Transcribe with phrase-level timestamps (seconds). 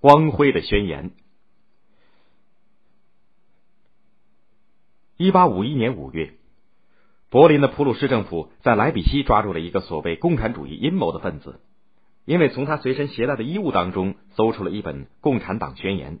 [0.00, 1.10] 光辉的宣言。
[5.16, 6.34] 一八五一年五月，
[7.30, 11.60] 柏林的普鲁士政府在莱比锡抓住了一个所谓共产主义阴谋的分子，
[12.24, 16.18] 因为从他随身携带的衣物当中搜出了一本《共产党宣言》。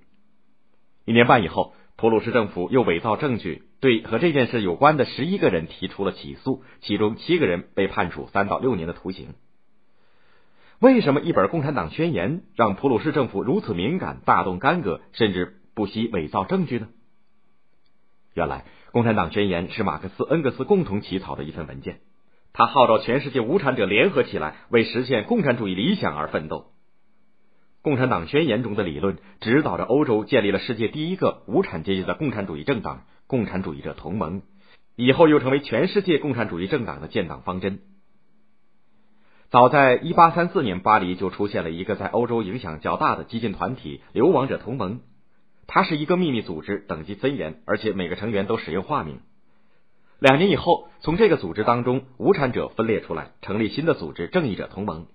[1.04, 9.34] 一年半以后，普鲁士政府又伪造证据，对和这件事有关的十一个人提出了起诉，其中七个人被判处三到六年的徒刑。
[10.80, 16.88] 为什么一本《共产党宣言》让普鲁士政府如此敏感、大动干戈，甚至不惜伪造证据呢？
[18.34, 18.64] 原来。
[18.90, 21.98] 《共产党宣言》是马克思、恩格斯共同起草的一份文件，
[22.54, 26.56] 他号召全世界无产者联合起来，为实现共产主义理想而奋斗。
[27.82, 34.40] 《共产党宣言》中的理论指导着欧洲建立了世界第一个无产阶级的共产主义政党——共产主义者同盟，
[34.96, 37.80] 以后又成为全世界共产主义政党的建党方针。
[39.50, 45.00] 早在1834年，巴黎就出现了一个在欧洲影响较大的激进团体——流亡者同盟。
[45.66, 49.20] 它是一个秘密组织，等级森严，而且每个成员都使用化名。
[50.18, 55.06] 两年以后，从这个组织当中，无产者分裂出来，成立新的组织——正义者同盟。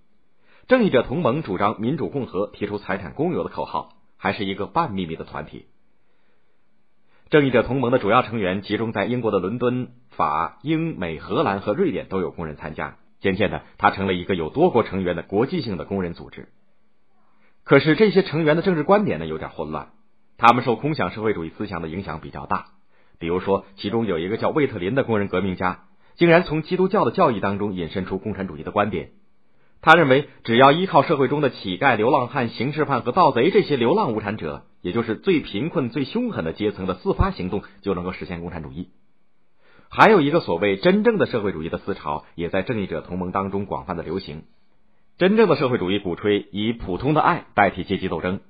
[0.68, 5.68] 正义者同盟主张民主共和，提出财产公有的口号，还是一个半秘密的团体。
[7.30, 12.98] 正义者同盟的主要成员集中在英国的伦敦、法、英、美、荷兰和瑞典都有工人参加。
[13.24, 16.50] 渐渐的，它成了一个有多国成员的国际性的工人组织。
[17.64, 19.88] 可是，这些成员的政治观点呢，有点混乱。
[20.38, 22.66] 他们受空想社会主义思想的影响比较大，
[23.20, 29.12] 比如说，其中有一个叫魏特林的工人革命家，竟然从基督教的教义当中引申出共产主义的观点。
[29.80, 38.90] 他认为，只要依靠社会中的乞丐、流浪汉、刑事犯和盗贼这些流浪无产者，也就是最贫困、最凶狠的阶层的自发行动，就能够实现共产主义。
[39.96, 44.42] 还有一个所谓真正的社会主义的思潮，也在正义者同盟当中广泛的流行。
[45.20, 48.42] 真正的社会主义鼓吹以普通的爱代替阶级斗争。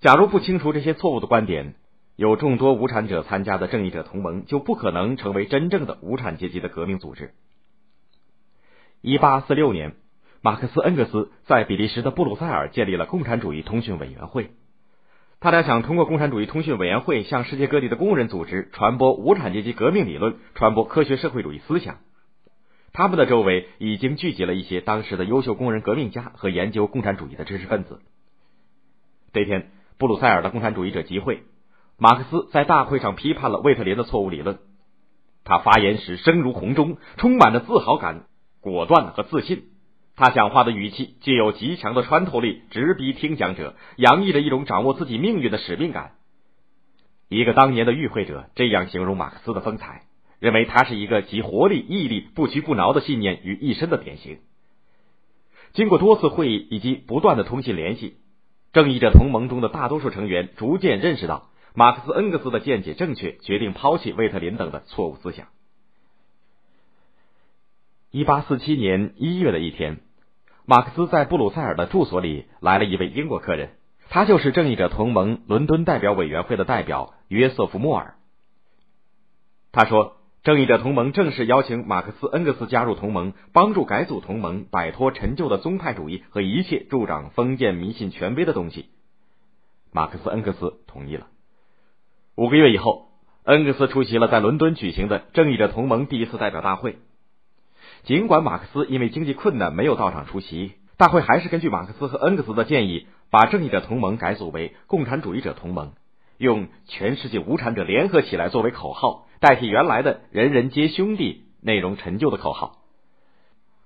[0.00, 1.74] 假如不清除这些错误的观点，
[2.16, 7.32] 有众多无产者参加的正义者同盟就不可能成为真正的无产阶级的革命组织。
[9.00, 9.94] 一八四六年，
[10.42, 14.50] 马克思、恩格斯在比利时的布鲁塞尔建立了共产主义通讯委员会。
[15.42, 21.98] 他俩想通过共产主义通讯委员会向世界各地的工人组织传播无产阶级革命理论，传播科学社会主义思想。
[22.92, 28.00] 他们的周围已经聚集了一些当时的优秀工人革命家和研究共产主义的知识分子。
[29.32, 29.70] 这天。
[29.98, 31.42] 布鲁塞尔的共产主义者集会，
[31.96, 34.58] 马克思在大会上批判了魏特林的错误理论。
[35.44, 38.26] 他发言时声如洪钟，充满着自豪感、
[38.60, 39.64] 果断和自信。
[40.22, 46.12] 他讲话的语气具有极强的穿透力，直逼听讲者，洋溢着一种掌握自己命运的使命感。
[47.28, 50.04] 一个当年的与会者这样形容马克思的风采，
[50.38, 54.38] 认为他是一个集活力、毅力、不屈不挠的信念于一身的典型。
[55.72, 58.18] 经过多次会议以及不断的通信联系。
[58.72, 65.48] 正义者同盟中的大多数成员逐渐认识到马克思恩格斯的见解正确，决定抛弃魏特林等的错误思想。
[68.12, 69.98] 一八四七年一月的一天，
[70.72, 73.72] 马克思在布鲁塞尔的住所里来了一位英国客人，
[74.08, 78.14] 他就是正义者同盟伦敦代表委员会的代表约瑟夫·莫尔。
[79.70, 80.16] 他说。
[80.42, 88.88] 正义者同盟正式邀请马克思、恩格斯加入同盟，帮助改组同盟，摆脱陈旧的宗派主义和一切助长封建迷信权威的东西。
[89.92, 91.28] 马克思、恩格斯同意了。
[92.34, 93.10] 五个月以后，
[93.44, 96.98] 恩格斯出席了在伦敦举行的正义者同盟第一次代表大会。
[98.04, 105.92] 尽管马克思因为经济困难没有到场出席，大会还是根据马克思和恩格斯的建议，把正义者同盟改组为共产主义者同盟，
[106.36, 109.26] 用全世界无产者联合起来作为口号。
[109.38, 112.78] 代替原来的“人人皆兄弟”内容陈旧的口号，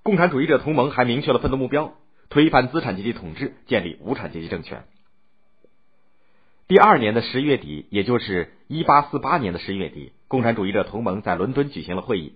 [0.03, 1.93] 共产主义者同盟还明确了奋斗目标：
[2.29, 4.83] 推翻资产阶级统治，建立无产阶级政权。
[6.67, 12.33] 第二年的十月底，也就是一八四八年的十月底，共产主义者同盟在伦敦举行了会议。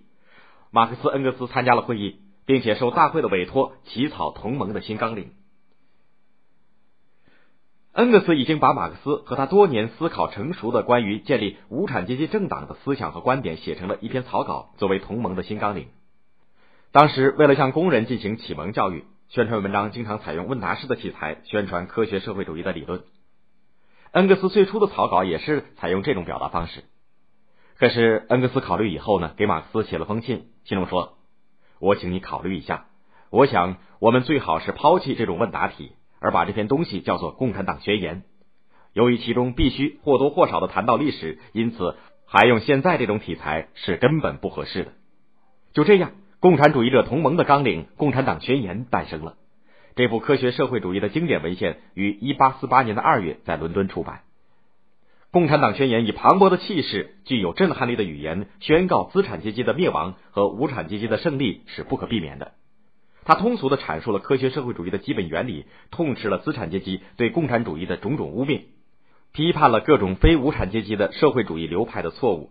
[0.74, 2.16] 马克思、恩格斯参加了会议，
[2.46, 5.32] 并且受大会的委托起草同盟的新纲领。
[7.92, 15.88] 恩格斯已经把马克思和他多年思考成熟的关于建立无产阶级政党的思想和观点写成了一篇草稿，作为同盟的新纲领。
[16.90, 23.02] 当时，为了向工人进行启蒙教育，宣传文章经常采用问答式的题材，宣传科学社会主义的理论。
[24.12, 26.84] 恩格斯最初的草稿也是采用这种表达方式。
[27.78, 31.18] 可是，恩格斯考虑以后呢，给马克思写了封信，信中说
[31.80, 32.86] ：“我请你考虑一下，
[33.30, 35.92] 我想我们最好是抛弃这种问答题。”
[36.24, 38.18] 而把这篇东西叫做《共产党宣言》，
[38.92, 44.92] 由于其中必须或多或少的谈到历史，因此还用现在这种题材是根本不合适的。
[45.72, 49.34] 就这样，共产主义者同盟的纲领《共产党宣言》诞生了。
[49.96, 54.18] 这部科学社会主义的经典文献于一八四八年的二月在伦敦出版。
[55.32, 62.52] 《共产党宣言》以磅礴的气势、具有震撼力的语言，宣告资产阶级的灭亡和无产阶级的胜利是不可避免的。
[63.24, 68.64] 他通俗的阐述了科学社会主义的基本原理，痛斥了资产阶级对共产主义的种种污蔑，
[69.32, 72.50] 批判了各种非无产阶级的社会主义流派的错误。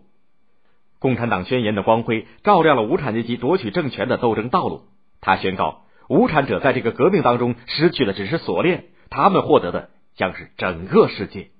[0.98, 4.86] 共产党宣言》的光辉照亮了无产阶级夺取政权的斗争道路。
[5.20, 11.51] 他宣告，无产者在这个革命当中失去的只是锁链，他们获得的将是整个世界。